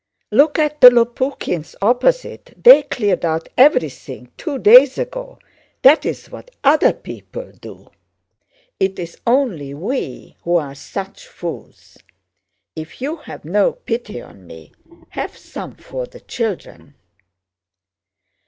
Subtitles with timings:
[0.31, 5.37] Look at the Lopukhíns opposite, they cleared out everything two days ago.
[5.83, 7.91] That's what other people do.
[8.79, 11.99] It's only we who are such fools.
[12.75, 14.71] If you have no pity on me,
[15.09, 16.95] have some for the children."